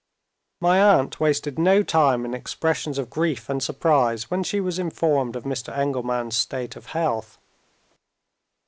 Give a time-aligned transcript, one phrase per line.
[0.59, 5.35] My aunt wasted no time in expressions of grief and surprise, when she was informed
[5.35, 5.71] of Mr.
[5.77, 7.37] Engelman's state of health.